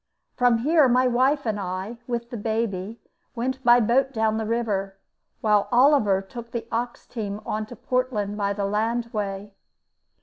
[0.35, 2.99] From here my wife and I, with the baby,
[3.35, 4.97] went by boat down the river,
[5.41, 9.53] while Oliver took the ox team on to Portland by the land way.